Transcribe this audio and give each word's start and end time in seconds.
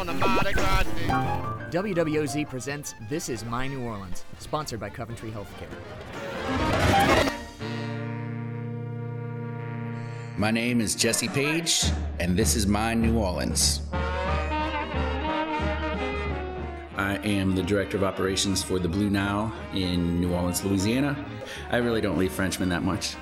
on 0.00 0.08
a 0.08 0.14
Mardi 0.14 0.52
Gras 0.54 0.82
day. 0.84 1.08
WWOZ 1.78 2.48
presents 2.48 2.94
This 3.10 3.28
Is 3.28 3.44
My 3.44 3.68
New 3.68 3.82
Orleans, 3.82 4.24
sponsored 4.38 4.80
by 4.80 4.88
Coventry 4.88 5.30
Healthcare. 5.30 5.68
My 10.38 10.50
name 10.50 10.80
is 10.80 10.94
Jesse 10.94 11.28
Page, 11.28 11.84
and 12.18 12.34
this 12.34 12.56
is 12.56 12.66
my 12.66 12.94
New 12.94 13.18
Orleans. 13.18 13.82
I 16.96 17.20
am 17.22 17.54
the 17.54 17.62
director 17.62 17.98
of 17.98 18.02
operations 18.02 18.62
for 18.62 18.78
the 18.78 18.88
Blue 18.88 19.10
Nile 19.10 19.52
in 19.74 20.18
New 20.18 20.32
Orleans, 20.32 20.64
Louisiana. 20.64 21.22
I 21.70 21.76
really 21.76 22.00
don't 22.00 22.16
leave 22.16 22.32
Frenchmen 22.32 22.70
that 22.70 22.82
much. 22.82 23.16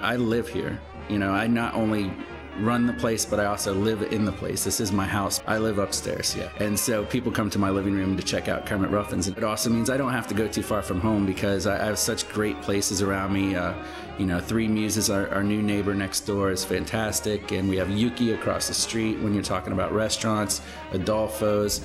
I 0.00 0.14
live 0.14 0.46
here. 0.46 0.80
You 1.08 1.18
know, 1.18 1.32
I 1.32 1.48
not 1.48 1.74
only 1.74 2.12
run 2.60 2.86
the 2.86 2.92
place, 2.94 3.24
but 3.24 3.38
I 3.38 3.46
also 3.46 3.74
live 3.74 4.02
in 4.02 4.24
the 4.24 4.32
place. 4.32 4.64
This 4.64 4.80
is 4.80 4.92
my 4.92 5.06
house. 5.06 5.42
I 5.46 5.58
live 5.58 5.78
upstairs, 5.78 6.34
yeah. 6.36 6.50
And 6.58 6.78
so 6.78 7.04
people 7.04 7.30
come 7.30 7.50
to 7.50 7.58
my 7.58 7.70
living 7.70 7.94
room 7.94 8.16
to 8.16 8.22
check 8.22 8.48
out 8.48 8.66
Kermit 8.66 8.90
Ruffins. 8.90 9.28
It 9.28 9.44
also 9.44 9.70
means 9.70 9.90
I 9.90 9.96
don't 9.96 10.12
have 10.12 10.26
to 10.28 10.34
go 10.34 10.48
too 10.48 10.62
far 10.62 10.82
from 10.82 11.00
home 11.00 11.26
because 11.26 11.66
I 11.66 11.84
have 11.84 11.98
such 11.98 12.28
great 12.28 12.60
places 12.62 13.02
around 13.02 13.32
me. 13.32 13.54
Uh, 13.54 13.74
you 14.18 14.26
know, 14.26 14.40
Three 14.40 14.68
Muses, 14.68 15.10
our, 15.10 15.28
our 15.28 15.42
new 15.42 15.62
neighbor 15.62 15.94
next 15.94 16.20
door, 16.20 16.50
is 16.50 16.64
fantastic. 16.64 17.52
And 17.52 17.68
we 17.68 17.76
have 17.76 17.90
Yuki 17.90 18.32
across 18.32 18.68
the 18.68 18.74
street 18.74 19.18
when 19.20 19.34
you're 19.34 19.42
talking 19.42 19.72
about 19.72 19.92
restaurants, 19.92 20.62
Adolfo's. 20.92 21.82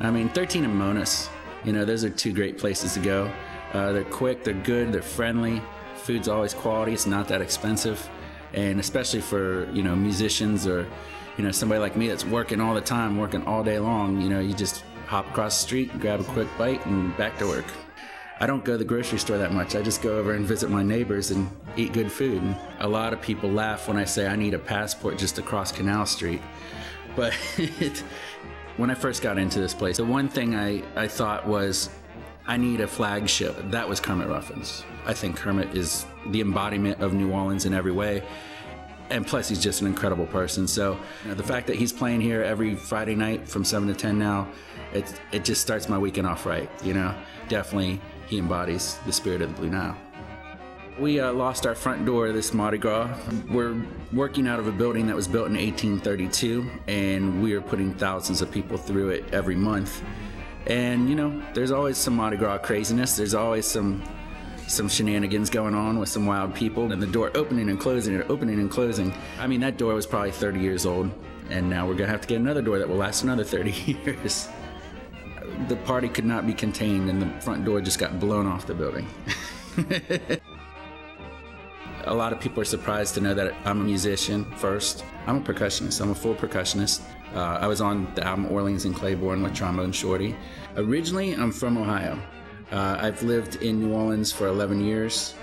I 0.00 0.10
mean, 0.10 0.28
13 0.30 0.64
and 0.64 0.74
Monas. 0.74 1.28
You 1.64 1.72
know, 1.72 1.84
those 1.84 2.04
are 2.04 2.10
two 2.10 2.32
great 2.32 2.58
places 2.58 2.94
to 2.94 3.00
go. 3.00 3.30
Uh, 3.72 3.92
they're 3.92 4.04
quick, 4.04 4.44
they're 4.44 4.54
good, 4.54 4.92
they're 4.92 5.02
friendly. 5.02 5.60
Food's 5.96 6.28
always 6.28 6.52
quality, 6.52 6.92
it's 6.92 7.06
not 7.06 7.26
that 7.28 7.40
expensive 7.40 8.10
and 8.54 8.80
especially 8.80 9.20
for 9.20 9.70
you 9.72 9.82
know 9.82 9.94
musicians 9.94 10.66
or 10.66 10.86
you 11.36 11.44
know 11.44 11.50
somebody 11.50 11.80
like 11.80 11.96
me 11.96 12.08
that's 12.08 12.24
working 12.24 12.60
all 12.60 12.74
the 12.74 12.80
time 12.80 13.18
working 13.18 13.44
all 13.44 13.62
day 13.62 13.78
long 13.78 14.20
you 14.20 14.28
know 14.28 14.40
you 14.40 14.54
just 14.54 14.84
hop 15.06 15.28
across 15.28 15.58
the 15.58 15.62
street 15.66 16.00
grab 16.00 16.20
a 16.20 16.24
quick 16.24 16.48
bite 16.56 16.84
and 16.86 17.16
back 17.16 17.38
to 17.38 17.46
work. 17.46 17.66
I 18.40 18.46
don't 18.46 18.64
go 18.64 18.72
to 18.72 18.78
the 18.78 18.84
grocery 18.84 19.18
store 19.18 19.38
that 19.38 19.52
much. 19.52 19.76
I 19.76 19.82
just 19.82 20.02
go 20.02 20.18
over 20.18 20.32
and 20.32 20.44
visit 20.44 20.68
my 20.68 20.82
neighbors 20.82 21.30
and 21.30 21.48
eat 21.76 21.92
good 21.92 22.10
food. 22.10 22.42
And 22.42 22.56
a 22.80 22.88
lot 22.88 23.12
of 23.12 23.20
people 23.20 23.48
laugh 23.48 23.86
when 23.86 23.96
i 23.96 24.04
say 24.04 24.26
i 24.26 24.36
need 24.36 24.54
a 24.54 24.58
passport 24.58 25.18
just 25.18 25.36
to 25.36 25.42
cross 25.42 25.70
canal 25.70 26.06
street. 26.06 26.42
But 27.14 27.32
when 28.76 28.90
i 28.90 28.94
first 28.94 29.22
got 29.22 29.38
into 29.38 29.60
this 29.60 29.72
place 29.72 29.98
the 29.98 30.04
one 30.04 30.28
thing 30.28 30.56
i, 30.56 30.82
I 30.96 31.06
thought 31.06 31.46
was 31.46 31.90
I 32.46 32.58
need 32.58 32.80
a 32.80 32.86
flagship. 32.86 33.56
That 33.70 33.88
was 33.88 34.00
Kermit 34.00 34.28
Ruffins. 34.28 34.84
I 35.06 35.14
think 35.14 35.36
Kermit 35.36 35.74
is 35.74 36.04
the 36.26 36.42
embodiment 36.42 37.00
of 37.00 37.14
New 37.14 37.32
Orleans 37.32 37.64
in 37.64 37.72
every 37.72 37.92
way. 37.92 38.22
And 39.10 39.26
plus, 39.26 39.48
he's 39.48 39.62
just 39.62 39.80
an 39.80 39.86
incredible 39.86 40.26
person. 40.26 40.66
So, 40.66 40.98
you 41.22 41.28
know, 41.30 41.34
the 41.34 41.42
fact 41.42 41.66
that 41.68 41.76
he's 41.76 41.92
playing 41.92 42.20
here 42.20 42.42
every 42.42 42.74
Friday 42.74 43.14
night 43.14 43.48
from 43.48 43.64
7 43.64 43.88
to 43.88 43.94
10 43.94 44.18
now, 44.18 44.48
it, 44.92 45.20
it 45.32 45.44
just 45.44 45.60
starts 45.62 45.88
my 45.88 45.98
weekend 45.98 46.26
off 46.26 46.46
right. 46.46 46.70
You 46.82 46.94
know, 46.94 47.14
definitely 47.48 48.00
he 48.26 48.38
embodies 48.38 48.98
the 49.06 49.12
spirit 49.12 49.40
of 49.40 49.54
the 49.54 49.60
Blue 49.60 49.70
Nile. 49.70 49.96
We 50.98 51.20
uh, 51.20 51.32
lost 51.32 51.66
our 51.66 51.74
front 51.74 52.06
door 52.06 52.30
this 52.30 52.54
Mardi 52.54 52.78
Gras. 52.78 53.10
We're 53.50 53.74
working 54.12 54.46
out 54.46 54.60
of 54.60 54.68
a 54.68 54.72
building 54.72 55.06
that 55.08 55.16
was 55.16 55.26
built 55.26 55.48
in 55.48 55.54
1832, 55.54 56.70
and 56.86 57.42
we 57.42 57.54
are 57.54 57.60
putting 57.60 57.94
thousands 57.94 58.42
of 58.42 58.50
people 58.50 58.78
through 58.78 59.10
it 59.10 59.24
every 59.32 59.56
month. 59.56 60.02
And 60.66 61.08
you 61.08 61.14
know, 61.14 61.42
there's 61.52 61.70
always 61.70 61.98
some 61.98 62.16
Mardi 62.16 62.36
Gras 62.36 62.58
craziness. 62.58 63.16
There's 63.16 63.34
always 63.34 63.66
some 63.66 64.02
some 64.66 64.88
shenanigans 64.88 65.50
going 65.50 65.74
on 65.74 65.98
with 65.98 66.08
some 66.08 66.24
wild 66.24 66.54
people, 66.54 66.92
and 66.92 67.02
the 67.02 67.06
door 67.06 67.30
opening 67.34 67.68
and 67.68 67.78
closing 67.78 68.14
and 68.14 68.24
opening 68.30 68.58
and 68.58 68.70
closing. 68.70 69.12
I 69.38 69.46
mean, 69.46 69.60
that 69.60 69.76
door 69.76 69.94
was 69.94 70.06
probably 70.06 70.30
30 70.30 70.60
years 70.60 70.86
old, 70.86 71.10
and 71.50 71.68
now 71.68 71.86
we're 71.86 71.94
gonna 71.94 72.10
have 72.10 72.22
to 72.22 72.28
get 72.28 72.40
another 72.40 72.62
door 72.62 72.78
that 72.78 72.88
will 72.88 72.96
last 72.96 73.22
another 73.22 73.44
30 73.44 73.70
years. 74.04 74.48
The 75.68 75.76
party 75.76 76.08
could 76.08 76.24
not 76.24 76.46
be 76.46 76.54
contained, 76.54 77.10
and 77.10 77.20
the 77.20 77.40
front 77.42 77.64
door 77.64 77.80
just 77.80 77.98
got 77.98 78.18
blown 78.18 78.46
off 78.46 78.66
the 78.66 78.74
building. 78.74 79.06
a 82.06 82.14
lot 82.14 82.32
of 82.32 82.40
people 82.40 82.60
are 82.60 82.66
surprised 82.66 83.14
to 83.14 83.20
know 83.20 83.34
that 83.34 83.54
I'm 83.64 83.80
a 83.80 83.84
musician 83.84 84.44
first. 84.56 85.04
I'm 85.26 85.36
a 85.36 85.40
percussionist. 85.40 86.00
I'm 86.00 86.10
a 86.10 86.14
full 86.14 86.34
percussionist. 86.34 87.02
Uh, 87.34 87.58
I 87.60 87.66
was 87.66 87.80
on 87.80 88.12
the 88.14 88.24
album 88.24 88.46
Orleans 88.46 88.84
and 88.84 88.94
Claiborne 88.94 89.42
with 89.42 89.54
Trombone 89.54 89.90
Shorty. 89.90 90.36
Originally, 90.76 91.32
I'm 91.32 91.50
from 91.50 91.76
Ohio. 91.76 92.16
Uh, 92.70 92.96
I've 93.00 93.22
lived 93.22 93.56
in 93.56 93.80
New 93.80 93.92
Orleans 93.92 94.30
for 94.32 94.46
11 94.46 94.84
years, 94.84 95.34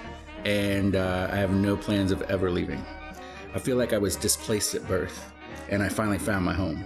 and 0.46 0.96
uh, 0.96 1.28
I 1.32 1.36
have 1.36 1.52
no 1.52 1.76
plans 1.76 2.12
of 2.12 2.22
ever 2.24 2.50
leaving. 2.50 2.84
I 3.54 3.60
feel 3.60 3.76
like 3.76 3.92
I 3.92 3.98
was 3.98 4.16
displaced 4.16 4.74
at 4.74 4.88
birth, 4.88 5.32
and 5.70 5.84
I 5.84 5.90
finally 5.90 6.18
found 6.18 6.46
my 6.46 6.54
home. 6.54 6.86